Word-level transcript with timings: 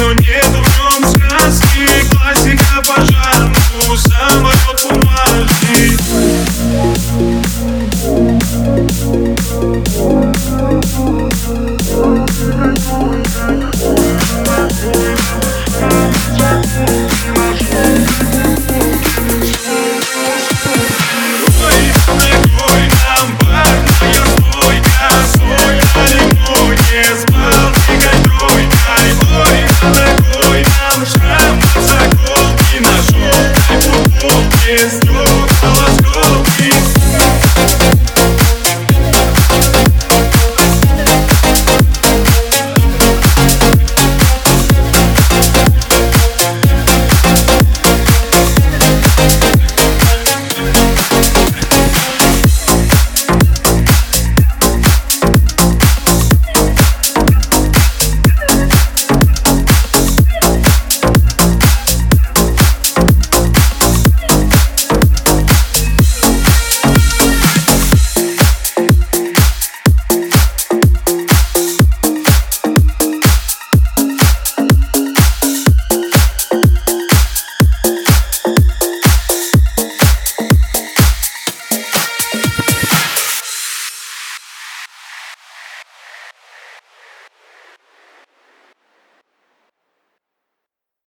но 0.00 0.14
нету. 0.14 0.69